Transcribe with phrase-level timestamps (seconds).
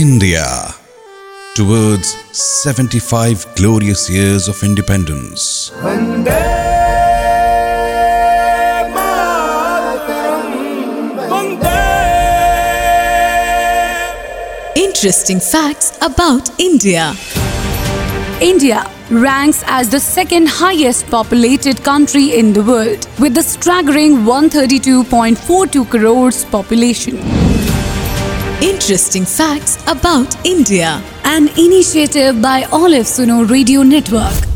[0.00, 0.74] India
[1.54, 5.70] towards 75 glorious years of independence.
[14.74, 17.12] Interesting facts about India.
[18.40, 25.90] India ranks as the second highest populated country in the world with a staggering 132.42
[25.90, 27.39] crores population.
[28.62, 31.02] Interesting facts about India.
[31.24, 34.49] An initiative by Olive Suno Radio Network.